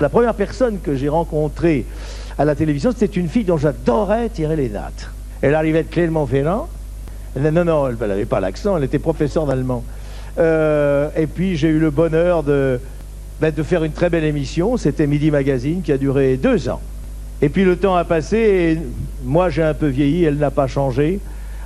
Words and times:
La 0.00 0.10
première 0.10 0.34
personne 0.34 0.78
que 0.80 0.94
j'ai 0.94 1.08
rencontrée 1.08 1.86
à 2.38 2.44
la 2.44 2.54
télévision, 2.54 2.90
c'était 2.92 3.18
une 3.18 3.28
fille 3.28 3.44
dont 3.44 3.56
j'adorais 3.56 4.28
tirer 4.28 4.54
les 4.54 4.68
nattes. 4.68 5.08
Elle 5.40 5.54
arrivait 5.54 5.84
de 5.84 5.88
Clermont-Ferrand. 5.88 6.68
Non, 7.38 7.64
non, 7.64 7.88
elle 7.88 8.08
n'avait 8.08 8.26
pas 8.26 8.40
l'accent, 8.40 8.76
elle 8.76 8.84
était 8.84 8.98
professeure 8.98 9.46
d'allemand. 9.46 9.84
Euh, 10.38 11.08
et 11.16 11.26
puis 11.26 11.56
j'ai 11.56 11.68
eu 11.68 11.78
le 11.78 11.90
bonheur 11.90 12.42
de, 12.42 12.78
ben, 13.40 13.54
de 13.54 13.62
faire 13.62 13.84
une 13.84 13.92
très 13.92 14.10
belle 14.10 14.24
émission, 14.24 14.76
c'était 14.76 15.06
Midi 15.06 15.30
Magazine, 15.30 15.80
qui 15.80 15.92
a 15.92 15.98
duré 15.98 16.36
deux 16.36 16.68
ans. 16.68 16.80
Et 17.40 17.48
puis 17.48 17.64
le 17.64 17.76
temps 17.76 17.96
a 17.96 18.04
passé, 18.04 18.36
et 18.36 18.78
moi 19.24 19.48
j'ai 19.48 19.62
un 19.62 19.74
peu 19.74 19.86
vieilli, 19.86 20.24
elle 20.24 20.36
n'a 20.36 20.50
pas 20.50 20.66
changé. 20.66 21.20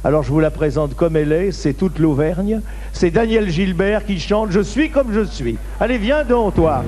Alors 0.05 0.23
je 0.23 0.31
vous 0.31 0.41
la 0.41 0.51
présente 0.51 0.95
comme 0.95 1.17
elle 1.17 1.33
est, 1.33 1.51
c'est 1.51 1.75
toute 1.75 1.99
l'Auvergne. 1.99 2.61
C'est 2.93 3.11
Daniel 3.11 3.51
Gilbert 3.51 4.05
qui 4.05 4.21
chante 4.21 4.51
Je 4.51 4.61
suis 4.61 4.91
comme 4.91 5.13
je 5.13 5.25
suis. 5.25 5.59
Allez, 5.81 5.99
viens 5.99 6.25
donc, 6.25 6.55
toi. 6.55 6.85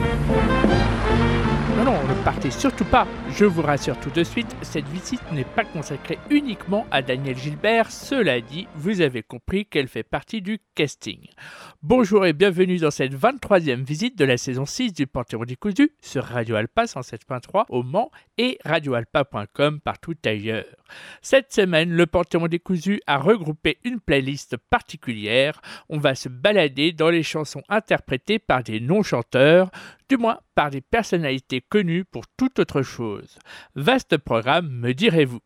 Partez 2.25 2.53
surtout 2.53 2.85
pas. 2.85 3.09
Je 3.31 3.45
vous 3.45 3.63
rassure 3.63 3.99
tout 3.99 4.11
de 4.11 4.23
suite, 4.23 4.55
cette 4.63 4.87
visite 4.87 5.21
n'est 5.33 5.43
pas 5.43 5.65
consacrée 5.65 6.21
uniquement 6.31 6.87
à 6.93 7.03
Daniel 7.03 7.37
Gilbert. 7.37 7.91
Cela 7.91 8.41
dit, 8.41 8.69
vous 8.77 9.01
avez 9.01 9.25
compris 9.25 9.67
qu'elle 9.67 9.89
fait 9.89 10.05
partie 10.05 10.41
du 10.41 10.61
casting. 10.77 11.19
Bonjour 11.83 12.25
et 12.25 12.33
bienvenue 12.33 12.79
dans 12.79 12.93
cette 12.93 13.13
23e 13.13 13.83
visite 13.83 14.17
de 14.17 14.25
la 14.25 14.37
saison 14.37 14.67
6 14.67 14.93
du 14.93 15.09
Panthéon 15.09 15.45
Décousu 15.45 15.91
sur 16.01 16.23
Radio 16.23 16.55
Alpa 16.55 16.85
107.3 16.85 17.65
au 17.71 17.83
Mans 17.83 18.13
et 18.39 18.57
radioalpa.com 18.65 19.81
partout 19.81 20.15
ailleurs. 20.25 20.65
Cette 21.21 21.53
semaine, 21.53 21.91
le 21.91 22.07
Panthéon 22.07 22.49
Décousu 22.49 23.01
a 23.07 23.19
regroupé 23.19 23.79
une 23.85 24.01
playlist 24.01 24.57
particulière. 24.57 25.61
On 25.89 25.99
va 25.99 26.15
se 26.15 26.29
balader 26.29 26.93
dans 26.93 27.11
les 27.11 27.23
chansons 27.23 27.63
interprétées 27.69 28.39
par 28.39 28.63
des 28.63 28.81
non-chanteurs, 28.81 29.71
du 30.09 30.17
moins 30.17 30.41
par 30.55 30.71
des 30.71 30.81
personnalités 30.81 31.61
connues 31.61 32.05
pour 32.05 32.25
toute 32.37 32.59
autre 32.59 32.83
chose. 32.83 33.39
Vaste 33.75 34.17
programme, 34.19 34.69
me 34.69 34.93
direz-vous. 34.93 35.41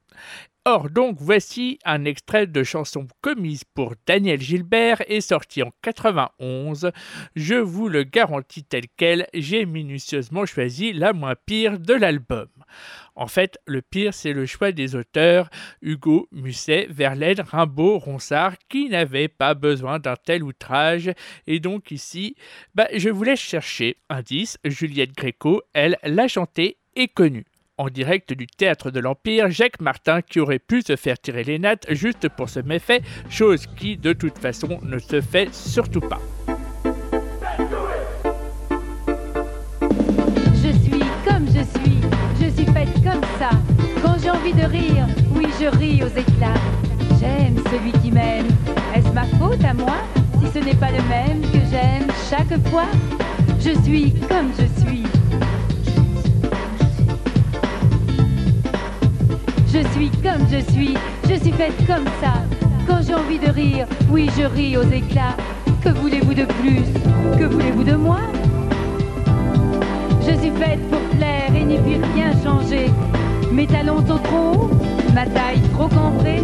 Or 0.68 0.90
donc 0.90 1.18
voici 1.20 1.78
un 1.84 2.04
extrait 2.04 2.48
de 2.48 2.64
chanson 2.64 3.06
commise 3.20 3.62
pour 3.62 3.94
Daniel 4.04 4.40
Gilbert 4.40 5.00
et 5.06 5.20
sorti 5.20 5.62
en 5.62 5.70
91. 5.82 6.90
Je 7.36 7.54
vous 7.54 7.88
le 7.88 8.02
garantis 8.02 8.64
tel 8.64 8.86
quel, 8.96 9.28
j'ai 9.32 9.64
minutieusement 9.64 10.44
choisi 10.44 10.92
la 10.92 11.12
moins 11.12 11.36
pire 11.36 11.78
de 11.78 11.94
l'album. 11.94 12.48
En 13.14 13.28
fait, 13.28 13.60
le 13.64 13.80
pire, 13.80 14.12
c'est 14.12 14.32
le 14.32 14.44
choix 14.44 14.72
des 14.72 14.96
auteurs 14.96 15.50
Hugo, 15.82 16.26
Musset, 16.32 16.88
Verlaine, 16.90 17.42
Rimbaud, 17.42 17.98
Ronsard, 17.98 18.56
qui 18.68 18.88
n'avaient 18.88 19.28
pas 19.28 19.54
besoin 19.54 20.00
d'un 20.00 20.16
tel 20.16 20.42
outrage. 20.42 21.12
Et 21.46 21.60
donc 21.60 21.92
ici, 21.92 22.34
bah, 22.74 22.88
je 22.92 23.08
vous 23.08 23.22
laisse 23.22 23.38
chercher. 23.38 23.98
Indice, 24.08 24.58
Juliette 24.64 25.16
Gréco, 25.16 25.62
elle, 25.74 25.96
l'a 26.02 26.26
chanté 26.26 26.78
et 26.96 27.06
connue 27.06 27.46
en 27.78 27.88
direct 27.88 28.32
du 28.32 28.46
théâtre 28.46 28.90
de 28.90 29.00
l'Empire, 29.00 29.50
Jacques 29.50 29.80
Martin 29.80 30.22
qui 30.22 30.40
aurait 30.40 30.58
pu 30.58 30.82
se 30.82 30.96
faire 30.96 31.18
tirer 31.18 31.44
les 31.44 31.58
nattes 31.58 31.86
juste 31.90 32.28
pour 32.28 32.48
ce 32.48 32.60
méfait, 32.60 33.02
chose 33.28 33.66
qui 33.76 33.96
de 33.96 34.12
toute 34.12 34.38
façon 34.38 34.78
ne 34.82 34.98
se 34.98 35.20
fait 35.20 35.52
surtout 35.54 36.00
pas. 36.00 36.20
Je 40.54 40.72
suis 40.82 41.04
comme 41.26 41.46
je 41.48 41.62
suis, 41.78 42.00
je 42.40 42.48
suis 42.50 42.66
faite 42.72 42.92
comme 43.04 43.22
ça. 43.38 43.50
Quand 44.02 44.16
j'ai 44.22 44.30
envie 44.30 44.54
de 44.54 44.64
rire, 44.64 45.06
oui 45.34 45.46
je 45.60 45.66
ris 45.76 46.02
aux 46.02 46.08
éclats. 46.08 46.60
J'aime 47.20 47.56
celui 47.70 47.92
qui 48.02 48.10
m'aime. 48.10 48.48
Est-ce 48.94 49.08
ma 49.12 49.24
faute 49.24 49.62
à 49.64 49.74
moi 49.74 49.96
si 50.40 50.50
ce 50.52 50.64
n'est 50.64 50.74
pas 50.74 50.90
le 50.90 51.02
même 51.08 51.42
que 51.42 51.58
j'aime 51.70 52.08
chaque 52.30 52.58
fois? 52.68 52.86
Je 53.58 53.70
suis 53.82 54.12
comme 54.28 54.50
je 54.58 54.80
suis. 54.80 55.15
Je 59.76 59.86
suis 59.88 60.10
comme 60.22 60.46
je 60.50 60.72
suis, 60.72 60.94
je 61.28 61.34
suis 61.34 61.52
faite 61.52 61.76
comme 61.86 62.06
ça. 62.22 62.32
Quand 62.88 63.02
j'ai 63.06 63.14
envie 63.14 63.38
de 63.38 63.50
rire, 63.50 63.86
oui, 64.10 64.30
je 64.34 64.44
ris 64.44 64.74
aux 64.78 64.90
éclats. 64.90 65.36
Que 65.84 65.90
voulez-vous 65.90 66.32
de 66.32 66.44
plus? 66.44 66.86
Que 67.38 67.44
voulez-vous 67.44 67.84
de 67.84 67.94
moi? 67.94 68.20
Je 70.22 70.32
suis 70.40 70.50
faite 70.52 70.80
pour 70.88 71.00
plaire 71.18 71.54
et 71.54 71.62
n'y 71.62 71.76
puis 71.76 71.98
rien 72.14 72.32
changer. 72.42 72.86
Mes 73.52 73.66
talons 73.66 73.98
sont 74.06 74.16
trop 74.16 74.52
hauts, 74.54 74.70
ma 75.14 75.26
taille 75.26 75.60
trop 75.74 75.88
cambrée, 75.88 76.42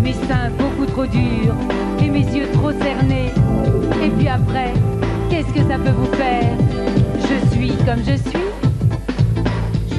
mes 0.00 0.12
seins 0.12 0.50
beaucoup 0.56 0.86
trop 0.86 1.06
durs 1.06 1.56
et 2.00 2.08
mes 2.08 2.26
yeux 2.32 2.46
trop 2.52 2.70
cernés. 2.70 3.32
Et 4.04 4.08
puis 4.10 4.28
après, 4.28 4.72
qu'est-ce 5.28 5.52
que 5.52 5.68
ça 5.68 5.78
peut 5.78 5.96
vous 5.96 6.14
faire? 6.14 6.56
Je 7.16 7.56
suis 7.56 7.72
comme 7.84 8.04
je 8.06 8.16
suis. 8.30 8.46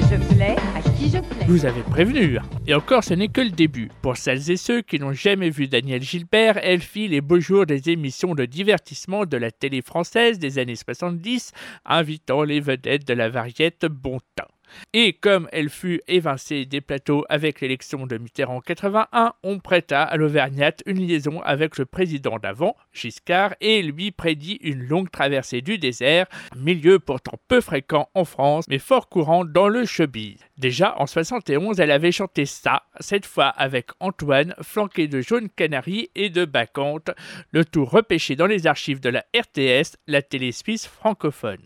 Je 0.09 0.15
plais 0.33 0.55
à 0.77 0.81
qui 0.97 1.09
je 1.09 1.19
plais. 1.19 1.45
Vous 1.47 1.65
avez 1.65 1.81
prévenu. 1.81 2.39
Et 2.69 2.75
encore, 2.75 3.03
ce 3.03 3.15
n'est 3.15 3.29
que 3.29 3.41
le 3.41 3.49
début. 3.49 3.89
Pour 4.03 4.15
celles 4.15 4.51
et 4.51 4.55
ceux 4.55 4.83
qui 4.83 4.99
n'ont 4.99 5.11
jamais 5.11 5.49
vu 5.49 5.67
Daniel 5.67 6.03
Gilbert, 6.03 6.59
elle 6.61 6.81
fit 6.81 7.07
les 7.07 7.19
beaux 7.19 7.39
jours 7.39 7.65
des 7.65 7.89
émissions 7.89 8.35
de 8.35 8.45
divertissement 8.45 9.25
de 9.25 9.37
la 9.37 9.49
télé 9.49 9.81
française 9.81 10.37
des 10.37 10.59
années 10.59 10.75
70, 10.75 11.51
invitant 11.83 12.43
les 12.43 12.59
vedettes 12.59 13.07
de 13.07 13.15
la 13.15 13.27
variette 13.27 13.87
Bon 13.87 14.19
Teint. 14.35 14.45
Et 14.93 15.13
comme 15.13 15.47
elle 15.51 15.69
fut 15.69 16.01
évincée 16.07 16.65
des 16.65 16.81
plateaux 16.81 17.25
avec 17.29 17.61
l'élection 17.61 18.05
de 18.05 18.17
Mitterrand 18.17 18.49
en 18.49 18.61
81, 18.61 19.33
on 19.43 19.59
prêta 19.59 20.03
à 20.03 20.17
l'Auvergnate 20.17 20.83
une 20.85 21.05
liaison 21.05 21.41
avec 21.41 21.77
le 21.77 21.85
président 21.85 22.39
d'avant, 22.39 22.75
Giscard, 22.91 23.55
et 23.61 23.81
lui 23.81 24.11
prédit 24.11 24.57
une 24.61 24.83
longue 24.83 25.09
traversée 25.09 25.61
du 25.61 25.77
désert, 25.77 26.25
milieu 26.55 26.99
pourtant 26.99 27.39
peu 27.47 27.61
fréquent 27.61 28.09
en 28.15 28.25
France, 28.25 28.65
mais 28.67 28.79
fort 28.79 29.07
courant 29.07 29.45
dans 29.45 29.67
le 29.67 29.85
showbiz. 29.85 30.39
Déjà 30.57 30.95
en 30.97 31.07
71, 31.07 31.79
elle 31.79 31.91
avait 31.91 32.11
chanté 32.11 32.45
ça, 32.45 32.83
cette 32.99 33.25
fois 33.25 33.47
avec 33.47 33.91
Antoine, 33.99 34.55
flanqué 34.61 35.07
de 35.07 35.21
Jaune 35.21 35.49
Canary 35.49 36.09
et 36.15 36.29
de 36.29 36.45
Bacchante, 36.45 37.11
le 37.51 37.63
tout 37.63 37.85
repêché 37.85 38.35
dans 38.35 38.47
les 38.47 38.67
archives 38.67 38.99
de 38.99 39.09
la 39.09 39.25
RTS, 39.35 39.95
la 40.07 40.21
télé 40.21 40.51
suisse 40.51 40.87
francophone. 40.87 41.65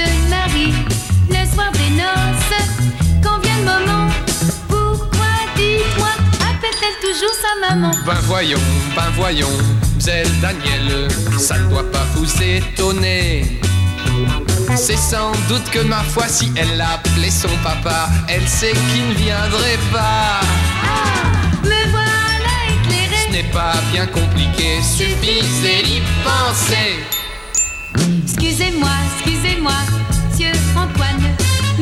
Se 0.00 0.28
marie 0.30 0.72
le 1.28 1.52
soir 1.52 1.70
des 1.72 1.90
noces, 1.90 2.62
quand 3.22 3.38
vient 3.40 3.58
le 3.58 3.64
moment, 3.64 4.08
pourquoi 4.68 5.32
dites-moi, 5.56 6.08
appelle-t-elle 6.40 7.10
toujours 7.10 7.34
sa 7.40 7.68
maman? 7.74 7.90
Ben 8.06 8.18
voyons, 8.22 8.58
ben 8.96 9.10
voyons, 9.16 9.48
Mzelle 9.96 10.28
Daniel, 10.40 11.08
ça 11.38 11.58
ne 11.58 11.68
doit 11.68 11.90
pas 11.90 12.04
vous 12.14 12.42
étonner. 12.42 13.60
C'est 14.76 14.96
sans 14.96 15.32
doute 15.48 15.68
que 15.70 15.80
ma 15.80 16.02
foi, 16.02 16.26
si 16.28 16.50
elle 16.56 16.80
appelait 16.80 17.30
son 17.30 17.54
papa, 17.62 18.08
elle 18.28 18.46
sait 18.48 18.72
qu'il 18.92 19.08
ne 19.08 19.14
viendrait 19.14 19.78
pas. 19.92 20.40
Me 21.64 21.90
voilà 21.90 22.56
Ce 22.68 22.88
éclairé. 22.88 23.32
n'est 23.32 23.50
pas 23.50 23.74
bien 23.92 24.06
compliqué, 24.06 24.80
suffisait 24.82 25.82
d'y 25.82 26.00
penser. 26.24 27.00
Excusez-moi, 28.24 28.90
excusez-moi, 29.16 29.72
monsieur 30.30 30.52
Antoine, 30.76 31.22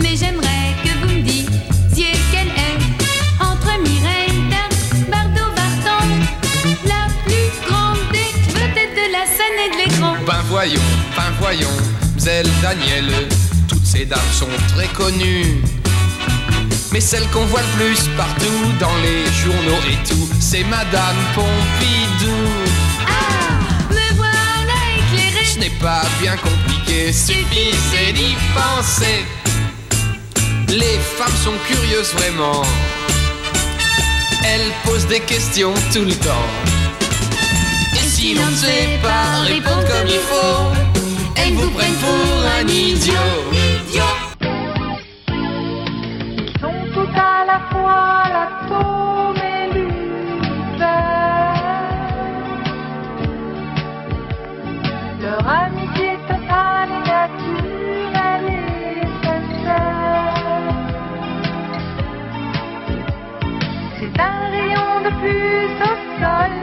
mais 0.00 0.16
j'aimerais 0.16 0.74
que 0.82 0.90
vous 1.00 1.14
me 1.14 1.22
disiez 1.22 2.12
quelle 2.32 2.48
est 2.48 2.78
entre 3.40 3.70
Mireille 3.82 4.42
Bardot 5.10 5.52
Barton, 5.54 6.08
la 6.84 7.06
plus 7.24 7.50
grande 7.66 7.98
des 8.12 8.32
vedettes 8.52 8.94
de 8.94 9.12
la 9.12 9.24
scène 9.26 9.58
et 9.64 9.70
de 9.70 9.90
l'écran. 9.90 10.14
Ben 10.26 10.42
voyons, 10.48 10.80
ben 11.16 11.32
voyons, 11.40 11.76
Mzelle 12.16 12.48
Daniel, 12.62 13.10
toutes 13.68 13.86
ces 13.86 14.04
dames 14.04 14.18
sont 14.32 14.48
très 14.74 14.88
connues. 14.88 15.62
Mais 16.92 17.00
celle 17.00 17.26
qu'on 17.28 17.44
voit 17.46 17.60
le 17.60 17.84
plus 17.84 18.08
partout 18.16 18.72
dans 18.80 18.96
les 19.02 19.26
journaux 19.32 19.82
et 19.90 20.08
tout, 20.08 20.28
c'est 20.40 20.64
Madame 20.64 21.16
Pompidou. 21.34 22.67
Ce 25.58 25.64
n'est 25.64 25.80
pas 25.80 26.02
bien 26.20 26.36
compliqué, 26.36 27.12
suffisait 27.12 28.12
d'y 28.12 28.36
penser. 28.54 29.24
Les 30.68 30.98
femmes 31.16 31.36
sont 31.42 31.58
curieuses 31.66 32.12
vraiment. 32.14 32.62
Elles 34.44 34.70
posent 34.84 35.08
des 35.08 35.18
questions 35.18 35.74
tout 35.92 36.04
le 36.04 36.14
temps. 36.14 36.48
Et 37.94 38.08
si 38.08 38.34
l'on 38.34 38.46
ne 38.46 38.54
sait 38.54 39.00
pas 39.02 39.40
répondre 39.46 39.82
comme 39.88 40.06
il 40.06 40.20
faut, 40.30 40.62
elles 41.34 41.54
vous 41.54 41.70
prennent 41.70 41.92
pour 41.94 42.44
un 42.60 42.68
idiot. 42.68 43.12
sont 46.60 46.92
tout 46.94 47.10
à 47.16 47.44
la 47.44 47.60
fois 47.72 48.18
et 49.34 49.37
plus 65.20 65.68
au 65.82 66.57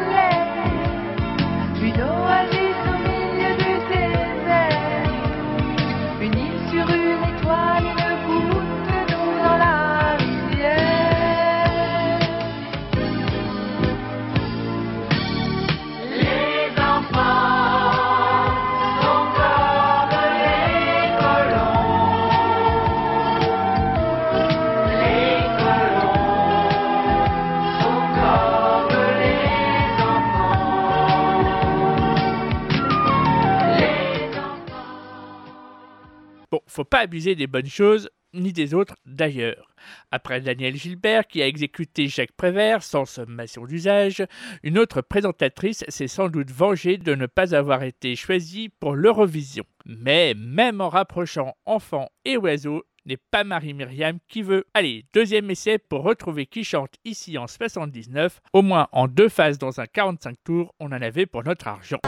faut 36.76 36.84
pas 36.84 37.00
abuser 37.00 37.36
des 37.36 37.48
bonnes 37.48 37.70
choses 37.70 38.10
ni 38.34 38.52
des 38.52 38.74
autres 38.74 38.96
d'ailleurs. 39.06 39.70
Après 40.12 40.42
Daniel 40.42 40.76
Gilbert 40.76 41.26
qui 41.26 41.42
a 41.42 41.48
exécuté 41.48 42.08
Jacques 42.08 42.34
Prévert 42.34 42.84
sans 42.84 43.06
sommation 43.06 43.66
d'usage, 43.66 44.26
une 44.62 44.78
autre 44.78 45.00
présentatrice 45.00 45.86
s'est 45.88 46.10
sans 46.10 46.28
doute 46.28 46.52
vengée 46.52 46.98
de 46.98 47.16
ne 47.16 47.28
pas 47.28 47.56
avoir 47.56 47.84
été 47.84 48.18
choisie 48.18 48.68
pour 48.68 48.96
l'Eurovision. 48.96 49.64
Mais 49.86 50.34
même 50.36 50.82
en 50.82 50.90
rapprochant 50.90 51.56
enfants 51.66 52.10
et 52.26 52.36
oiseaux, 52.36 52.84
n'est 53.06 53.18
pas 53.18 53.46
Marie-Myriam 53.46 54.18
qui 54.28 54.42
veut. 54.42 54.66
Allez, 54.74 55.06
deuxième 55.14 55.50
essai 55.52 55.78
pour 55.78 56.02
retrouver 56.02 56.46
qui 56.46 56.66
chante 56.66 56.96
ici 57.06 57.38
en 57.38 57.48
79. 57.48 58.42
Au 58.52 58.64
moins 58.64 58.88
en 58.92 59.08
deux 59.08 59.30
phases 59.30 59.60
dans 59.60 59.80
un 59.80 59.86
45 59.86 60.36
tours, 60.44 60.74
on 60.80 60.88
en 60.88 61.02
avait 61.02 61.28
pour 61.28 61.44
notre 61.44 61.68
argent. 61.68 62.00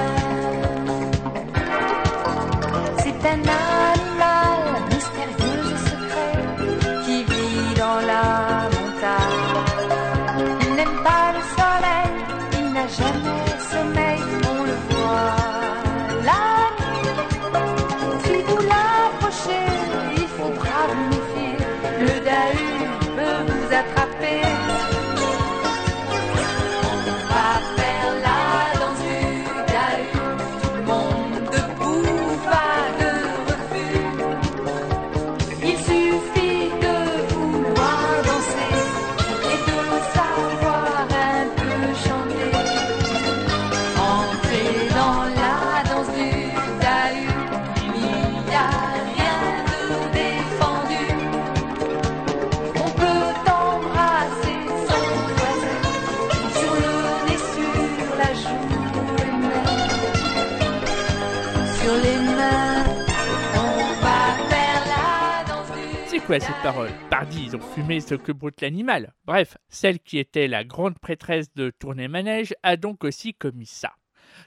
Du 66.28 66.34
C'est 66.34 66.40
quoi 66.40 66.40
cette 66.40 66.64
parole 66.64 66.90
Pardi, 67.10 67.46
ils 67.46 67.56
ont 67.56 67.62
fumé 67.62 68.02
ce 68.02 68.16
que 68.16 68.32
broute 68.32 68.60
l'animal. 68.62 69.14
Bref, 69.26 69.58
celle 69.70 70.00
qui 70.00 70.18
était 70.18 70.48
la 70.48 70.64
grande 70.64 71.00
prêtresse 71.00 71.54
de 71.54 71.70
Tournée 71.70 72.08
Manège 72.08 72.54
a 72.64 72.76
donc 72.76 73.04
aussi 73.04 73.34
commis 73.34 73.66
ça. 73.66 73.94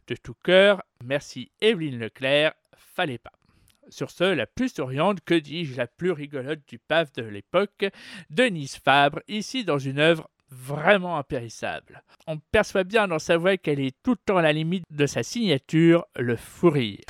De 0.06 0.15
tout 0.15 0.35
cœur, 0.44 0.82
merci 1.03 1.50
Evelyne 1.61 1.99
Leclerc, 1.99 2.53
fallait 2.77 3.19
pas. 3.19 3.32
Sur 3.88 4.11
ce, 4.11 4.25
la 4.25 4.47
plus 4.47 4.75
souriante, 4.75 5.21
que 5.25 5.35
dis-je, 5.35 5.77
la 5.77 5.87
plus 5.87 6.12
rigolote 6.12 6.61
du 6.69 6.79
PAF 6.79 7.12
de 7.12 7.23
l'époque, 7.23 7.87
Denise 8.29 8.77
Fabre, 8.77 9.21
ici 9.27 9.65
dans 9.65 9.79
une 9.79 9.99
œuvre 9.99 10.29
vraiment 10.50 11.17
impérissable. 11.17 12.03
On 12.27 12.38
perçoit 12.38 12.85
bien 12.85 13.09
dans 13.09 13.19
sa 13.19 13.37
voix 13.38 13.56
qu'elle 13.56 13.81
est 13.81 13.97
tout 14.03 14.12
le 14.12 14.17
temps 14.25 14.37
à 14.37 14.43
la 14.43 14.53
limite 14.53 14.85
de 14.91 15.06
sa 15.06 15.23
signature, 15.23 16.06
le 16.17 16.37
fou 16.37 16.71
rire. 16.71 17.05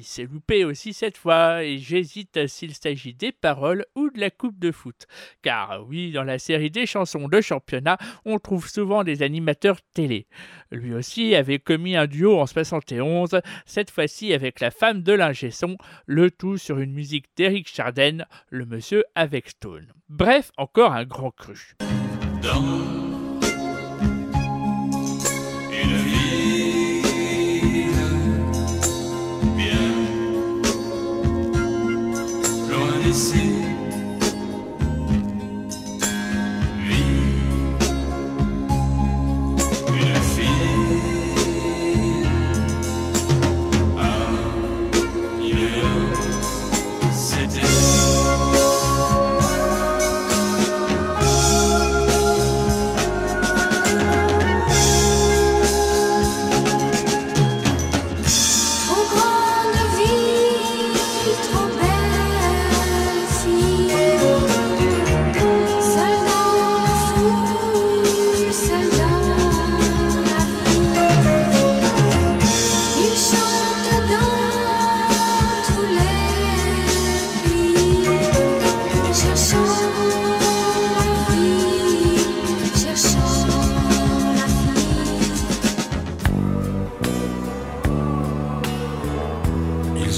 Si, 0.00 0.06
c'est 0.06 0.24
loupé 0.24 0.64
aussi 0.64 0.92
cette 0.92 1.16
fois, 1.16 1.62
et 1.62 1.78
j'hésite 1.78 2.46
s'il 2.46 2.74
s'agit 2.74 3.12
des 3.12 3.32
paroles 3.32 3.84
ou 3.94 4.10
de 4.10 4.20
la 4.20 4.30
coupe 4.30 4.58
de 4.58 4.72
foot. 4.72 5.06
Car 5.42 5.86
oui, 5.86 6.12
dans 6.12 6.22
la 6.22 6.38
série 6.38 6.70
des 6.70 6.86
chansons 6.86 7.28
de 7.28 7.40
championnat, 7.40 7.98
on 8.24 8.38
trouve 8.38 8.68
souvent 8.68 9.04
des 9.04 9.22
animateurs 9.22 9.80
télé. 9.92 10.26
Lui 10.70 10.94
aussi 10.94 11.34
avait 11.34 11.58
commis 11.58 11.96
un 11.96 12.06
duo 12.06 12.38
en 12.38 12.46
71, 12.46 13.40
cette 13.66 13.90
fois-ci 13.90 14.32
avec 14.32 14.60
la 14.60 14.70
femme 14.70 15.02
de 15.02 15.12
l'ingé 15.12 15.50
son, 15.50 15.76
le 16.06 16.30
tout 16.30 16.56
sur 16.56 16.78
une 16.78 16.92
musique 16.92 17.26
d'Eric 17.36 17.68
Chardin, 17.68 18.18
le 18.48 18.64
monsieur 18.64 19.04
avec 19.14 19.50
Stone. 19.50 19.92
Bref, 20.08 20.50
encore 20.56 20.92
un 20.92 21.04
grand 21.04 21.30
cru. 21.30 21.74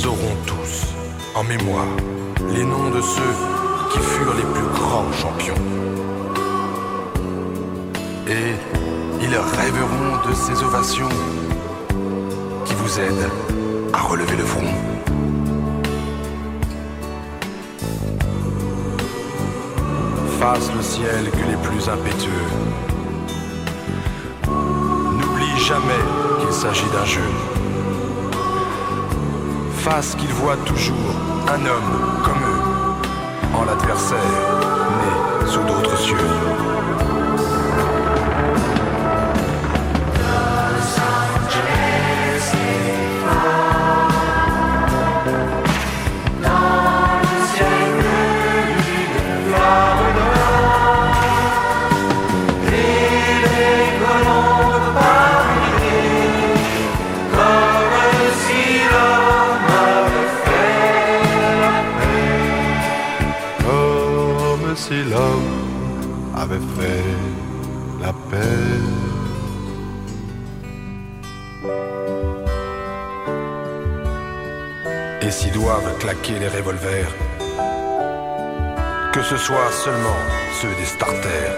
Auront 0.04 0.37
tous 0.47 0.94
en 1.37 1.44
mémoire 1.44 1.87
les 2.50 2.64
noms 2.64 2.90
de 2.90 3.00
ceux 3.00 3.35
qui 3.92 4.00
furent 4.00 4.35
les 4.35 4.42
plus 4.42 4.66
grands 4.75 5.12
champions. 5.12 5.54
Et 8.26 8.54
ils 9.23 9.37
rêveront 9.37 10.28
de 10.28 10.35
ces 10.35 10.61
ovations 10.64 11.09
qui 12.64 12.75
vous 12.75 12.99
aident 12.99 13.30
à 13.92 14.00
relever 14.00 14.37
le 14.37 14.44
front. 14.44 14.75
Fasse 20.40 20.68
le 20.75 20.82
ciel 20.82 21.30
que 21.30 21.49
les 21.49 21.68
plus 21.68 21.88
impétueux. 21.88 22.50
N'oublie 24.49 25.59
jamais 25.61 26.02
qu'il 26.40 26.52
s'agit 26.52 26.90
d'un 26.92 27.04
jeu 27.04 27.51
fasse 29.83 30.15
qu'ils 30.15 30.33
voient 30.33 30.59
toujours 30.65 31.17
un 31.49 31.67
homme 31.67 32.23
comme 32.23 32.39
eux, 32.39 33.57
en 33.59 33.65
l'adversaire, 33.65 34.17
né 35.01 35.51
sous 35.51 35.65
d'autres 35.65 35.99
cieux. 35.99 36.17
Claquer 76.02 76.40
les 76.40 76.49
revolvers, 76.49 77.12
que 79.12 79.23
ce 79.23 79.37
soit 79.37 79.71
seulement 79.71 80.21
ceux 80.61 80.75
des 80.75 80.85
starters. 80.85 81.56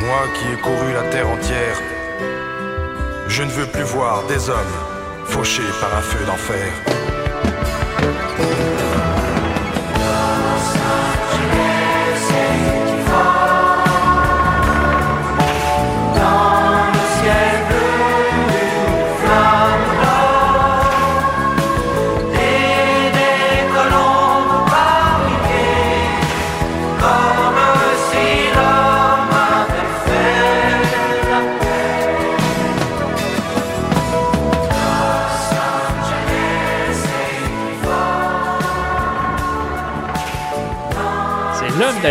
Moi 0.00 0.22
qui 0.34 0.52
ai 0.52 0.56
couru 0.56 0.92
la 0.92 1.04
terre 1.10 1.28
entière, 1.28 1.78
je 3.28 3.44
ne 3.44 3.50
veux 3.50 3.66
plus 3.66 3.84
voir 3.84 4.26
des 4.26 4.50
hommes 4.50 4.78
fauchés 5.26 5.70
par 5.80 5.96
un 5.96 6.00
feu 6.00 6.24
d'enfer. 6.26 7.09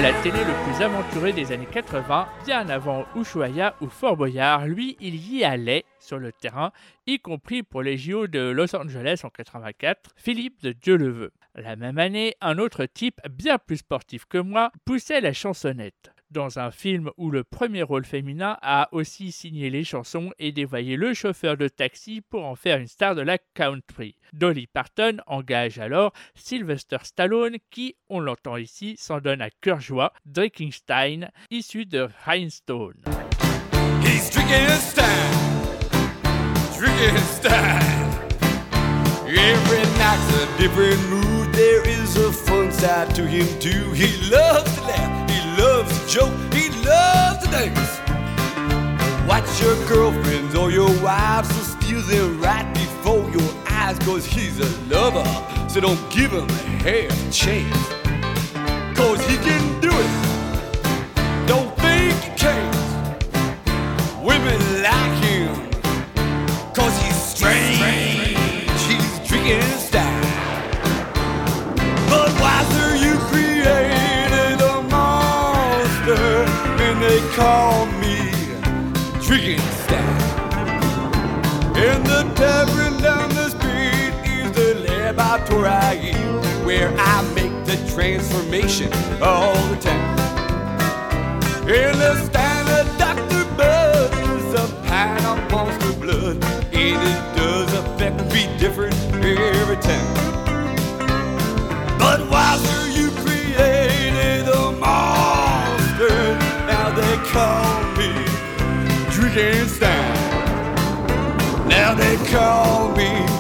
La 0.02 0.14
télé 0.22 0.40
le 0.46 0.54
plus 0.64 0.82
aventuré 0.82 1.34
des 1.34 1.52
années 1.52 1.68
80, 1.70 2.30
bien 2.46 2.70
avant 2.70 3.06
Ushuaïa 3.18 3.76
ou 3.82 3.90
Fort 3.90 4.16
Boyard. 4.16 4.66
Lui, 4.66 4.96
il 5.02 5.16
y 5.30 5.44
allait 5.44 5.84
sur 6.00 6.20
le 6.20 6.32
terrain, 6.32 6.72
y 7.06 7.20
compris 7.20 7.64
pour 7.64 7.82
les 7.82 7.98
JO 7.98 8.28
de 8.28 8.40
Los 8.40 8.74
Angeles 8.78 9.22
en 9.26 9.30
84, 9.30 10.12
Philippe 10.16 10.62
de 10.64 10.72
Dieu 10.72 10.96
le 10.96 11.10
veut. 11.10 11.34
La 11.54 11.76
même 11.76 11.98
année, 11.98 12.36
un 12.40 12.60
autre 12.60 12.86
type, 12.86 13.20
bien 13.30 13.58
plus 13.58 13.78
sportif 13.78 14.24
que 14.24 14.38
moi, 14.38 14.72
poussait 14.86 15.20
la 15.20 15.34
chansonnette. 15.34 16.12
Dans 16.32 16.60
un 16.60 16.72
film 16.72 17.10
où 17.18 17.32
le 17.32 17.44
premier 17.44 17.82
rôle 17.82 18.06
féminin 18.06 18.58
a 18.62 18.88
aussi 18.92 19.32
signé 19.32 19.70
les 19.70 19.84
chansons 19.84 20.32
et 20.38 20.52
dévoyé 20.52 20.96
le 20.96 21.14
chauffeur 21.14 21.58
de 21.58 21.68
taxi 21.68 22.22
pour 22.22 22.46
en 22.46 22.56
faire 22.56 22.78
une 22.78 22.88
star 22.88 23.16
de 23.16 23.22
la 23.22 23.38
country. 23.56 24.16
Dolly 24.34 24.68
Parton 24.68 25.18
engage 25.26 25.80
alors 25.80 26.14
Sylvester 26.36 26.98
Stallone 27.02 27.58
qui, 27.72 27.96
on 28.10 28.20
l'entend 28.20 28.58
ici, 28.58 28.96
s'en 28.98 29.20
donne 29.20 29.42
à 29.42 29.50
cœur 29.50 29.80
joie, 29.80 30.14
Drinkenstein, 30.26 31.32
issu 31.50 31.86
de 31.86 32.08
Rhinestone. 32.26 33.02
He's 34.04 34.30
drinking. 34.30 34.68
There 41.60 41.86
is 41.90 42.16
a 42.16 42.32
fun 42.32 42.72
side 42.72 43.14
to 43.16 43.28
him 43.28 43.46
too. 43.60 43.92
He 43.92 44.08
loves 44.32 44.74
to 44.76 44.82
laugh, 44.84 45.19
joke, 46.10 46.34
he 46.52 46.70
loves 46.84 47.46
to 47.46 47.52
dance. 47.52 48.00
Watch 49.28 49.62
your 49.62 49.76
girlfriends 49.88 50.56
or 50.56 50.72
your 50.72 50.90
wives 51.04 51.50
to 51.50 51.64
steal 51.64 52.02
them 52.02 52.42
right 52.42 52.68
before 52.74 53.30
your 53.30 53.54
eyes, 53.68 54.00
cause 54.00 54.26
he's 54.26 54.60
a 54.60 54.70
lover. 54.88 55.24
So 55.70 55.80
don't 55.80 56.00
give 56.10 56.32
him 56.32 56.50
a 56.50 56.64
half 56.82 57.32
chance. 57.32 57.90
Cause 58.98 59.24
he 59.28 59.38
can 59.38 59.82
do 59.82 59.92
it. 59.92 61.48
Don't 61.48 61.72
think 61.78 62.14
he 62.24 62.32
can't. 62.36 62.76
Women 64.24 64.60
like 64.82 65.24
him, 65.24 65.54
cause 66.74 67.00
he's 67.04 67.22
strange. 67.22 67.80
He's 68.88 69.28
drinking 69.28 69.79
call 77.40 77.86
me 78.04 78.18
style. 79.84 80.22
In 81.88 82.04
the 82.04 82.22
tavern 82.36 83.02
down 83.02 83.30
the 83.30 83.50
street, 83.50 84.00
spot 85.30 85.50
where 85.52 85.68
I 85.68 85.96
eat, 85.96 86.66
where 86.66 86.92
I 86.98 87.22
make 87.36 87.66
the 87.66 87.78
transformation 87.94 88.92
all 89.22 89.54
the 89.68 89.78
time. 89.78 90.20
In 91.68 91.94
the 92.00 92.16
standard 92.26 92.88
Dr. 92.98 93.46
Bud 93.58 94.12
is 94.36 94.54
a 94.54 94.68
pint 94.88 95.26
of 95.26 95.52
monster 95.52 95.94
blood, 96.00 96.44
and 96.74 97.02
it 97.14 97.22
does 97.38 97.72
affect 97.74 98.18
me 98.34 98.50
different 98.58 98.96
every 99.14 99.78
time. 99.78 100.10
But 102.00 102.20
Wiser, 102.32 102.79
Drinkenstein. 109.40 110.14
Now 111.70 111.94
they 111.94 112.18
call 112.30 112.92
me 112.92 113.39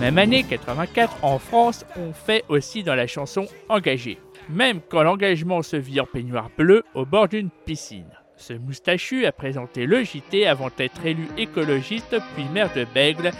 même 0.00 0.18
année, 0.18 0.44
84, 0.44 1.18
en 1.22 1.38
France, 1.38 1.84
on 1.96 2.12
fait 2.12 2.44
aussi 2.48 2.82
dans 2.82 2.94
la 2.94 3.06
chanson 3.06 3.46
engagée. 3.68 4.18
Même 4.48 4.80
quand 4.88 5.02
l'engagement 5.02 5.62
se 5.62 5.76
vit 5.76 6.00
en 6.00 6.06
peignoir 6.06 6.50
bleu 6.56 6.84
au 6.94 7.04
bord 7.04 7.28
d'une 7.28 7.50
piscine. 7.66 8.06
Ce 8.36 8.52
moustachu 8.52 9.26
a 9.26 9.32
présenté 9.32 9.86
le 9.86 10.04
JT 10.04 10.46
avant 10.46 10.68
d'être 10.76 11.04
élu 11.04 11.26
écologiste 11.36 12.16
puis 12.34 12.44
maire 12.54 12.70
de 12.76 12.86
Bègle. 12.94 13.32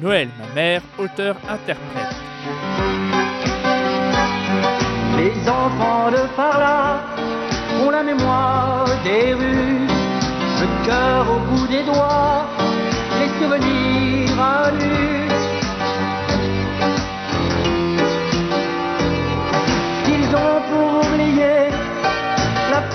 Noël, 0.00 0.28
ma 0.38 0.54
mère, 0.54 0.82
auteur-interprète. 0.98 2.16
Les 5.16 5.48
enfants 5.48 6.10
de 6.12 6.36
par 6.36 6.58
là 6.60 7.00
ont 7.82 7.90
la 7.90 8.04
mémoire 8.04 8.86
des 9.02 9.34
rues, 9.34 9.86
le 10.60 10.86
cœur 10.86 11.26
au 11.28 11.40
bout 11.40 11.66
des 11.66 11.82
doigts, 11.82 12.46
les 13.18 13.28
souvenirs 13.42 14.40
à 14.40 14.70
nu. 14.70 15.15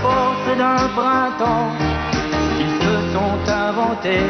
Force 0.02 0.58
d'un 0.58 0.84
printemps 1.00 1.72
qu'ils 2.58 2.76
se 2.84 2.96
sont 3.14 3.42
inventés 3.68 4.30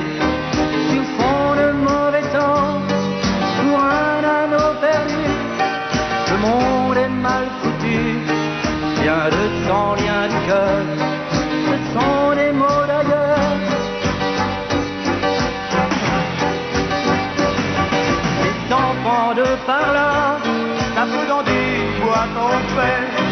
sur 0.90 1.04
fond 1.18 1.48
de 1.62 1.68
mauvais 1.88 2.28
temps 2.38 2.74
pour 3.58 3.80
un 3.80 4.20
anneau 4.40 4.70
perdu. 4.86 5.26
Le 6.32 6.38
monde 6.46 6.98
est 6.98 7.16
mal 7.28 7.46
foutu, 7.60 8.00
rien 9.02 9.24
de 9.38 9.44
sang, 9.66 9.92
rien 10.02 10.24
de 10.34 10.38
cœur, 10.48 10.84
ce 11.68 11.76
sont 11.94 12.36
des 12.40 12.52
mots 12.52 12.86
d'ailleurs. 12.92 13.58
Les 18.44 18.74
enfants 18.74 19.34
de 19.42 19.48
par 19.66 19.88
là, 19.94 20.38
tapent 20.96 21.28
dans 21.30 21.44
du 21.44 21.64
bois 22.02 22.28
qu'on 22.36 22.58
fait, 22.76 23.31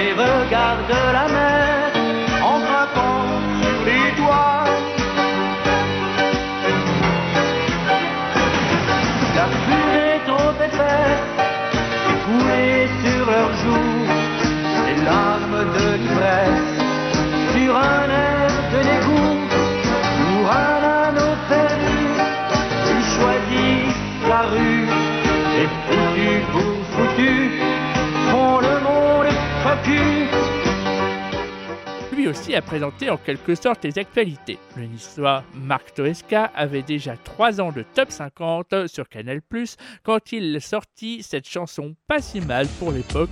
et 0.00 0.12
regardent 0.12 1.12
la 1.12 1.26
mer 1.28 1.92
en 2.42 2.60
frappant 2.60 3.37
Lui 32.12 32.26
aussi 32.26 32.54
a 32.54 32.62
présenté 32.62 33.10
en 33.10 33.16
quelque 33.16 33.54
sorte 33.54 33.84
les 33.84 33.98
actualités. 33.98 34.58
Le 34.76 34.84
niçois 34.84 35.44
Marc 35.54 35.94
Toesca 35.94 36.50
avait 36.54 36.82
déjà 36.82 37.16
3 37.16 37.60
ans 37.60 37.70
de 37.70 37.84
top 37.94 38.10
50 38.10 38.88
sur 38.88 39.08
Canal+, 39.08 39.40
quand 40.02 40.32
il 40.32 40.60
sortit 40.60 41.22
cette 41.22 41.48
chanson 41.48 41.94
pas 42.08 42.20
si 42.20 42.40
mal 42.40 42.66
pour 42.80 42.90
l'époque, 42.90 43.30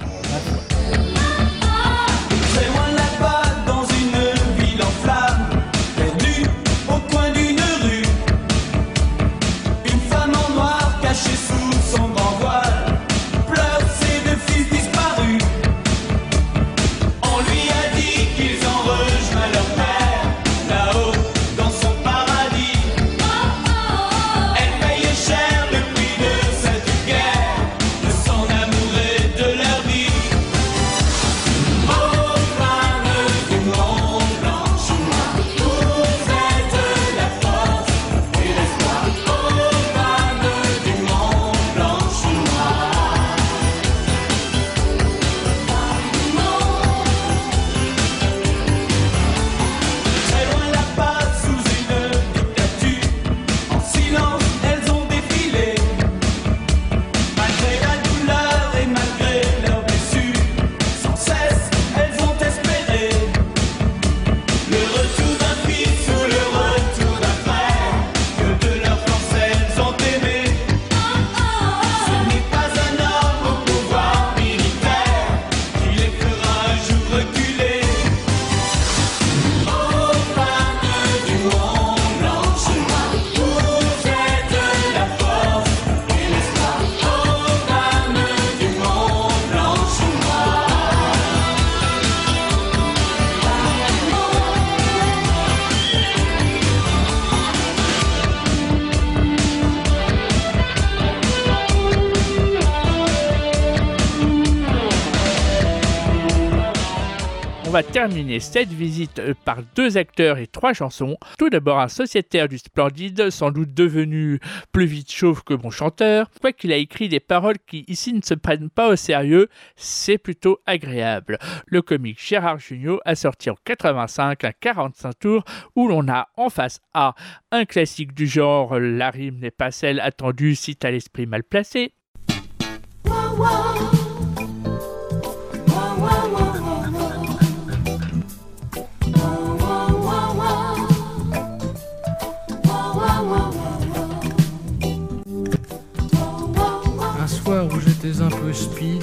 va 107.76 107.82
terminer 107.82 108.40
cette 108.40 108.70
visite 108.70 109.18
euh, 109.18 109.34
par 109.44 109.58
deux 109.74 109.98
acteurs 109.98 110.38
et 110.38 110.46
trois 110.46 110.72
chansons. 110.72 111.18
Tout 111.36 111.50
d'abord 111.50 111.78
un 111.78 111.88
sociétaire 111.88 112.48
du 112.48 112.56
Splendide, 112.56 113.28
sans 113.28 113.50
doute 113.50 113.74
devenu 113.74 114.40
plus 114.72 114.86
vite 114.86 115.12
chauve 115.12 115.44
que 115.44 115.52
bon 115.52 115.68
chanteur. 115.68 116.30
Quoi 116.40 116.52
qu'il 116.52 116.72
a 116.72 116.76
écrit 116.76 117.10
des 117.10 117.20
paroles 117.20 117.58
qui 117.66 117.84
ici 117.86 118.14
ne 118.14 118.22
se 118.22 118.32
prennent 118.32 118.70
pas 118.70 118.88
au 118.88 118.96
sérieux, 118.96 119.50
c'est 119.76 120.16
plutôt 120.16 120.58
agréable. 120.64 121.38
Le 121.66 121.82
comique 121.82 122.18
Gérard 122.18 122.60
Jugnot 122.60 122.98
a 123.04 123.14
sorti 123.14 123.50
en 123.50 123.56
85 123.62 124.44
un 124.44 124.52
45 124.58 125.18
tours 125.18 125.44
où 125.74 125.86
l'on 125.86 126.08
a 126.08 126.28
en 126.38 126.48
face 126.48 126.80
A 126.94 127.14
un 127.52 127.66
classique 127.66 128.14
du 128.14 128.26
genre 128.26 128.78
La 128.78 129.10
rime 129.10 129.38
n'est 129.38 129.50
pas 129.50 129.70
celle 129.70 130.00
attendue 130.00 130.54
si 130.54 130.76
t'as 130.76 130.92
l'esprit 130.92 131.26
mal 131.26 131.44
placé. 131.44 131.92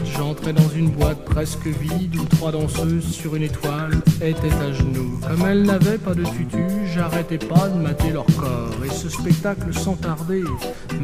J'entrais 0.06 0.54
dans 0.54 0.70
une 0.70 0.90
boîte 0.90 1.24
presque 1.26 1.68
vide 1.68 2.16
où 2.16 2.26
trois 2.26 2.52
danseuses 2.52 3.12
sur 3.12 3.36
une 3.36 3.44
étoile 3.44 3.94
étaient 4.22 4.54
à 4.62 4.72
genoux. 4.72 5.20
Comme 5.28 5.48
elles 5.48 5.64
n'avaient 5.64 5.98
pas 5.98 6.14
de 6.14 6.24
tutu, 6.24 6.64
j'arrêtais 6.94 7.38
pas 7.38 7.70
de 7.70 7.80
mater 7.80 8.12
leur 8.12 8.26
corps. 8.38 8.70
Et 8.86 8.90
ce 8.90 9.10
spectacle 9.10 9.74
sans 9.74 9.96
tarder 9.96 10.44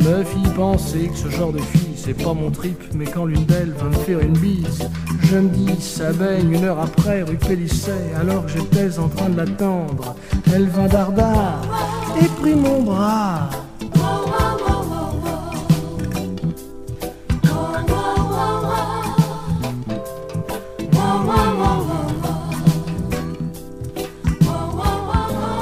me 0.03 0.23
fit 0.23 0.49
penser 0.55 1.09
que 1.11 1.17
ce 1.17 1.29
genre 1.29 1.51
de 1.51 1.59
fille, 1.59 1.95
c'est 1.95 2.13
pas 2.13 2.33
mon 2.33 2.51
trip, 2.51 2.79
mais 2.93 3.05
quand 3.05 3.25
l'une 3.25 3.45
d'elles 3.45 3.73
va 3.73 3.85
me 3.85 4.03
faire 4.03 4.19
une 4.19 4.37
bise, 4.37 4.87
je 5.23 5.37
me 5.37 5.49
dis, 5.49 5.81
ça 5.81 6.11
baigne 6.13 6.51
une 6.51 6.63
heure 6.63 6.79
après, 6.79 7.23
rue 7.23 7.37
Pélisset, 7.37 8.13
alors 8.19 8.45
que 8.45 8.51
j'étais 8.51 8.99
en 8.99 9.09
train 9.09 9.29
de 9.29 9.37
l'attendre. 9.37 10.15
Elle 10.53 10.67
vint 10.67 10.87
dardard 10.87 11.61
et 12.21 12.25
prit 12.41 12.55
mon 12.55 12.83
bras. 12.83 13.49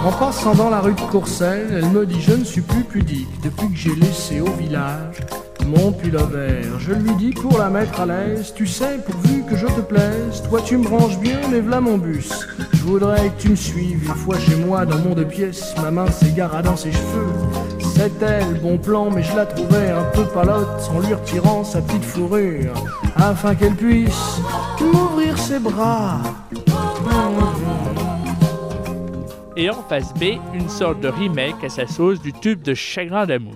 En 0.08 0.12
passant 0.14 0.56
dans 0.56 0.70
la 0.70 0.80
rue 0.80 0.94
de 0.94 1.02
Courcelles, 1.02 1.68
elle 1.70 1.90
me 1.90 2.06
dit 2.06 2.22
je 2.22 2.32
ne 2.32 2.46
suis 2.46 2.62
plus 2.62 2.86
pudique 2.86 3.42
depuis 3.44 3.70
que 3.70 3.76
j'ai 3.76 3.94
laissé 3.94 4.40
au 4.40 4.50
village 4.52 5.18
mon 5.66 5.92
pullover. 5.92 6.62
Je 6.80 6.94
lui 6.94 7.14
dis 7.16 7.32
pour 7.32 7.58
la 7.58 7.70
mettre 7.70 8.00
à 8.00 8.06
l'aise, 8.06 8.54
tu 8.56 8.66
sais, 8.66 9.00
pourvu 9.06 9.44
que 9.44 9.58
je 9.58 9.66
te 9.66 9.82
plaise, 9.82 10.42
toi 10.48 10.62
tu 10.64 10.78
me 10.78 10.88
ranges 10.88 11.20
bien, 11.20 11.42
mais 11.52 11.60
v'là 11.60 11.82
mon 11.82 11.98
bus. 11.98 12.30
Je 12.72 12.84
voudrais 12.84 13.32
que 13.32 13.42
tu 13.42 13.50
me 13.50 13.56
suives 13.58 14.02
une 14.06 14.16
fois 14.16 14.40
chez 14.40 14.56
moi 14.56 14.86
dans 14.86 15.00
mon 15.00 15.14
deux 15.14 15.28
pièces, 15.28 15.76
ma 15.82 15.92
main 15.92 16.10
s'égara 16.10 16.62
dans 16.62 16.78
ses 16.78 16.94
cheveux. 16.94 17.34
C'était 17.94 18.46
le 18.46 18.62
bon 18.62 18.78
plan, 18.78 19.10
mais 19.12 19.24
je 19.24 19.36
la 19.36 19.46
trouvais 19.46 19.90
un 19.90 20.06
peu 20.14 20.24
palote 20.24 20.90
en 20.96 21.02
lui 21.02 21.14
retirant 21.16 21.66
sa 21.66 21.82
petite 21.82 22.06
fourrure, 22.06 22.72
afin 23.18 23.56
qu'elle 23.56 23.76
puisse 23.76 24.40
m'ouvrir 24.80 25.38
ses 25.38 25.60
bras. 25.60 26.22
Et 29.60 29.72
en 29.72 29.82
face 29.82 30.14
B, 30.14 30.38
une 30.54 30.70
sorte 30.70 31.00
de 31.00 31.08
remake 31.08 31.64
à 31.64 31.70
sa 31.70 31.88
sauce 31.88 32.22
du 32.22 32.32
tube 32.32 32.62
de 32.62 32.76
Chagrin 32.76 33.26
d'amour. 33.26 33.56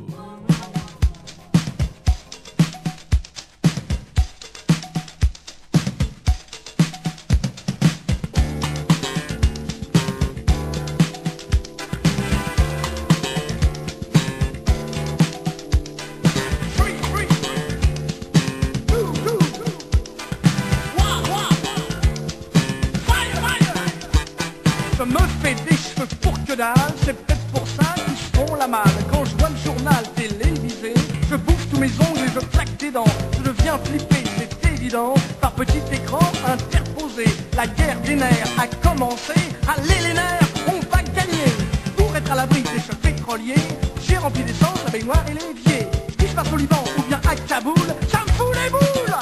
J'ai 44.21 44.25
rempli 44.27 44.43
d'essence 44.43 44.83
la 44.85 44.91
baignoire 44.91 45.23
et 45.27 45.33
l'évier. 45.33 45.87
Si 46.19 46.27
je 46.27 46.35
passe 46.35 46.53
au 46.53 46.57
Liban 46.57 46.83
ou 46.97 47.01
bien 47.03 47.19
à 47.27 47.35
Kaboul, 47.35 47.73
ça 48.11 48.19
me 48.19 48.31
fout 48.33 48.55
les 48.63 48.69
boules 48.69 49.15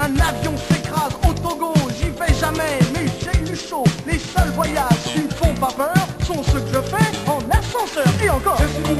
Un 0.00 0.18
avion 0.20 0.54
s'écrase 0.56 1.12
au 1.28 1.32
Togo, 1.34 1.74
j'y 1.98 2.08
vais 2.08 2.34
jamais, 2.40 2.78
mais 2.94 3.06
j'ai 3.20 3.52
eu 3.52 3.56
chaud. 3.56 3.84
Les 4.06 4.18
seuls 4.18 4.52
voyages 4.54 5.02
qui 5.04 5.20
me 5.20 5.28
font 5.28 5.54
pas 5.54 5.72
peur 5.76 6.06
sont 6.26 6.42
ceux 6.42 6.60
que 6.60 6.68
je 6.72 6.80
fais 6.80 7.30
en 7.30 7.40
ascenseur. 7.50 8.06
Et 8.24 8.30
encore, 8.30 8.56
je 8.58 8.68
suis 8.68 8.94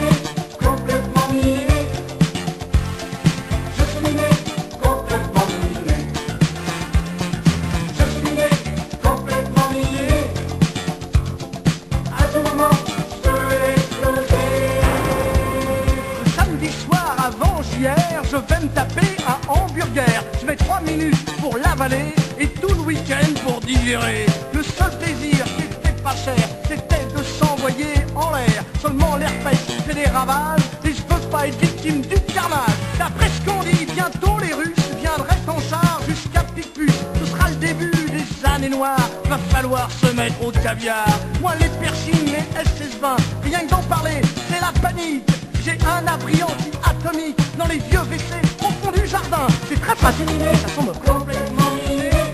Le 23.90 24.62
seul 24.62 24.90
plaisir 25.00 25.44
qui 25.56 25.64
était 25.64 26.00
pas 26.00 26.14
cher, 26.14 26.36
c'était 26.68 27.04
de 27.12 27.24
s'envoyer 27.24 27.94
en 28.14 28.30
l'air. 28.30 28.62
Seulement 28.80 29.16
l'air 29.16 29.32
pêche 29.42 29.76
fait 29.84 29.94
des 29.94 30.04
ravages 30.04 30.60
et 30.84 30.92
je 30.92 31.02
peux 31.02 31.20
pas 31.28 31.48
être 31.48 31.58
victime 31.58 32.00
du 32.02 32.14
carnage. 32.32 32.70
D'après 33.00 33.26
ce 33.28 33.50
qu'on 33.50 33.64
dit, 33.64 33.86
bientôt 33.92 34.38
les 34.40 34.54
Russes 34.54 34.90
viendraient 35.00 35.42
en 35.48 35.58
char 35.58 36.00
jusqu'à 36.06 36.44
Picpus. 36.54 36.92
Ce 37.18 37.26
sera 37.32 37.48
le 37.48 37.56
début 37.56 37.90
des 37.90 38.48
années 38.48 38.68
noires. 38.68 39.10
Va 39.28 39.38
falloir 39.50 39.90
se 39.90 40.14
mettre 40.14 40.40
au 40.46 40.52
caviar. 40.52 41.08
Moi 41.40 41.54
les 41.58 41.68
piercings, 41.80 42.26
les 42.26 42.60
SS20, 42.62 43.16
rien 43.42 43.58
que 43.66 43.70
d'en 43.70 43.82
parler, 43.82 44.20
c'est 44.48 44.60
la 44.60 44.70
panique. 44.80 45.28
J'ai 45.64 45.76
un 45.84 46.06
abri 46.06 46.40
anti-atomique 46.44 47.40
dans 47.58 47.66
les 47.66 47.78
vieux 47.78 47.98
WC 47.98 48.40
au 48.60 48.70
fond 48.70 48.92
du 48.92 49.04
jardin. 49.08 49.48
C'est 49.68 49.80
très 49.80 49.96
pratique, 49.96 50.28
ça 50.62 50.68
semble 50.76 50.92
complètement 50.92 51.72
miné. 51.88 52.29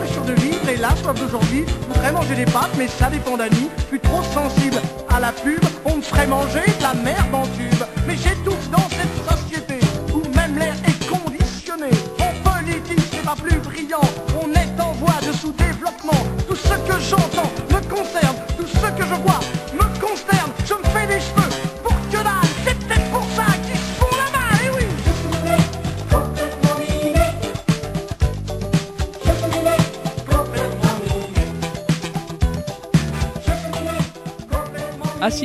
L'impression 0.00 0.24
de 0.24 0.32
vivre 0.40 0.68
et 0.68 0.76
la 0.76 0.96
soif 0.96 1.18
d'aujourd'hui. 1.18 1.64
Je 1.66 1.94
voudrais 1.94 2.12
manger 2.12 2.34
des 2.34 2.44
pâtes, 2.44 2.70
mais 2.78 2.88
ça 2.88 3.10
dépend 3.10 3.36
d'Annie. 3.36 3.68
Je 3.78 3.84
suis 3.86 4.00
trop 4.00 4.22
sensible 4.22 4.80
à 5.08 5.20
la 5.20 5.32
pub. 5.32 5.60
On 5.84 5.96
me 5.96 6.02
ferait 6.02 6.26
manger 6.26 6.64
de 6.78 6.82
la 6.82 6.94
merde 6.94 7.34
en 7.34 7.42
tube. 7.42 7.84
Mais 8.06 8.16
j'étouffe 8.16 8.70
dans 8.70 8.88
cette 8.88 9.16
société 9.28 9.78
où 10.14 10.22
même 10.34 10.56
l'air 10.56 10.74
est 10.86 11.06
conditionné. 11.06 11.90
En 12.18 12.50
politique, 12.50 13.00
c'est 13.12 13.24
pas 13.24 13.36
plus 13.36 13.58
brillant. 13.58 14.00
On 14.42 14.50
est 14.52 14.80
en 14.80 14.92
voie 14.92 15.20
de 15.26 15.32
sous-développement. 15.32 16.22
Tout 16.48 16.56
ce 16.56 16.74
que 16.88 16.98
j'entends 17.00 17.50
me 17.70 17.80
concerne. 17.94 18.36
Tout 18.56 18.66
ce 18.66 18.86
que 18.96 19.02
je 19.02 19.14
vois 19.22 19.40
me 19.74 20.00
consterne. 20.00 20.50
Je 20.64 20.74
me 20.74 20.84
fais 20.94 21.06
des 21.06 21.20
cheveux 21.20 21.39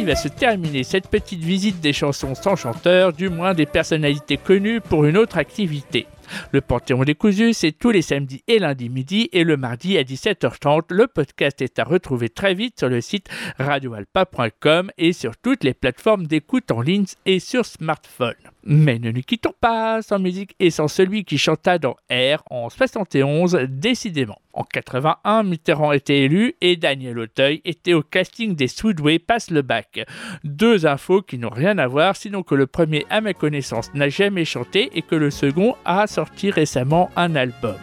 Va 0.03 0.15
se 0.15 0.27
terminer 0.27 0.83
cette 0.83 1.07
petite 1.07 1.41
visite 1.41 1.79
des 1.79 1.93
chansons 1.93 2.35
sans 2.35 2.55
chanteur, 2.55 3.13
du 3.13 3.29
moins 3.29 3.53
des 3.53 3.65
personnalités 3.65 4.37
connues 4.37 4.81
pour 4.81 5.05
une 5.05 5.17
autre 5.17 5.37
activité. 5.37 6.05
Le 6.51 6.61
Panthéon 6.61 7.03
décousu, 7.03 7.53
c'est 7.53 7.71
tous 7.71 7.91
les 7.91 8.01
samedis 8.01 8.43
et 8.47 8.59
lundis 8.59 8.89
midi 8.89 9.29
et 9.33 9.43
le 9.43 9.57
mardi 9.57 9.97
à 9.97 10.03
17h30. 10.03 10.85
Le 10.89 11.07
podcast 11.07 11.61
est 11.61 11.79
à 11.79 11.83
retrouver 11.83 12.29
très 12.29 12.53
vite 12.53 12.79
sur 12.79 12.89
le 12.89 13.01
site 13.01 13.29
radioalpa.com 13.59 14.91
et 14.97 15.13
sur 15.13 15.37
toutes 15.37 15.63
les 15.63 15.73
plateformes 15.73 16.27
d'écoute 16.27 16.71
en 16.71 16.81
ligne 16.81 17.05
et 17.25 17.39
sur 17.39 17.65
smartphone. 17.65 18.35
Mais 18.67 18.97
ne 18.97 19.11
nous 19.11 19.21
quittons 19.21 19.53
pas 19.61 20.01
sans 20.01 20.17
musique 20.17 20.55
et 20.59 20.71
sans 20.71 20.87
celui 20.87 21.23
qui 21.23 21.37
chanta 21.37 21.77
dans 21.77 21.97
R 22.09 22.41
en 22.49 22.69
71, 22.69 23.59
décidément. 23.69 24.39
En 24.53 24.63
81, 24.63 25.43
Mitterrand 25.43 25.91
était 25.91 26.21
élu 26.21 26.55
et 26.61 26.77
Daniel 26.77 27.19
Auteuil 27.19 27.61
était 27.65 27.93
au 27.93 28.01
casting 28.01 28.55
des 28.55 28.69
Soudway 28.69 29.19
Passe 29.19 29.51
le 29.51 29.61
bac. 29.61 29.99
Deux 30.45 30.87
infos 30.87 31.21
qui 31.21 31.37
n'ont 31.37 31.49
rien 31.49 31.77
à 31.77 31.87
voir, 31.87 32.15
sinon 32.15 32.41
que 32.41 32.55
le 32.55 32.65
premier, 32.65 33.05
à 33.09 33.19
ma 33.19 33.33
connaissance, 33.33 33.93
n'a 33.93 34.07
jamais 34.07 34.45
chanté 34.45 34.89
et 34.93 35.01
que 35.01 35.15
le 35.15 35.29
second 35.29 35.75
a 35.83 36.07
sorti 36.15 36.49
récemment 36.49 37.11
un 37.15 37.35
album. 37.35 37.75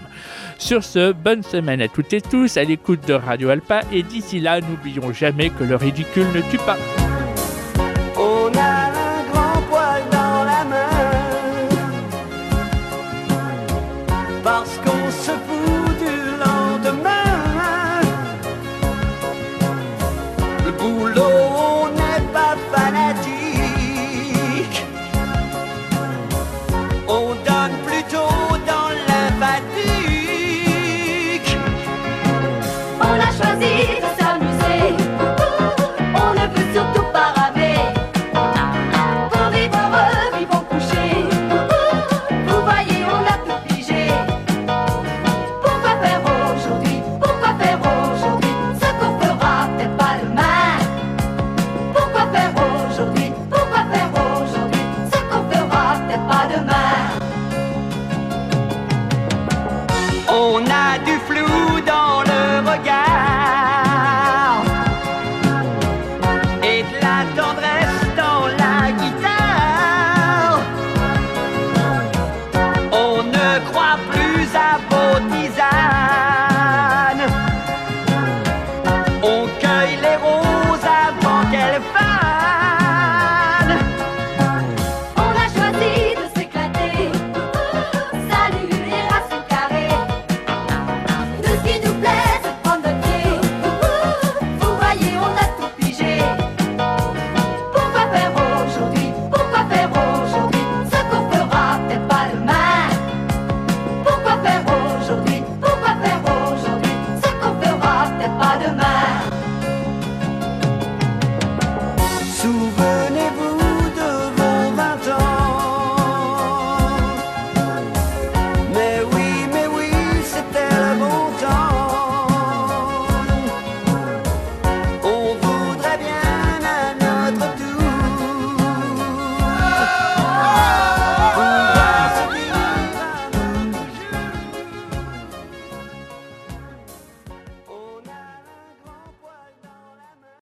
Sur 0.58 0.84
ce, 0.84 1.12
bonne 1.12 1.42
semaine 1.42 1.82
à 1.82 1.88
toutes 1.88 2.12
et 2.12 2.20
tous 2.22 2.56
à 2.56 2.64
l'écoute 2.64 3.06
de 3.06 3.14
Radio 3.14 3.50
Alpa 3.50 3.82
et 3.92 4.02
d'ici 4.02 4.40
là, 4.40 4.60
n'oublions 4.60 5.12
jamais 5.12 5.50
que 5.50 5.64
le 5.64 5.76
ridicule 5.76 6.26
ne 6.34 6.40
tue 6.50 6.58
pas. 6.58 6.78